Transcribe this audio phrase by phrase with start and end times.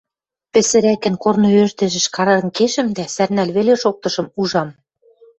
[0.51, 4.69] Пӹсӹрӓкӹн корны ӧрдӹжӹш каранг кешӹм дӓ сӓрнӓл веле шоктышым, ужам: